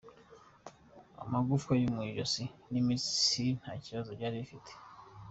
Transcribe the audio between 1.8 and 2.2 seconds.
yo mu